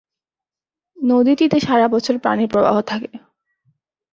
নদীটিতে 0.97 1.57
সারাবছর 1.59 2.15
পানিপ্রবাহ 2.19 2.75
থাকে। 2.81 3.11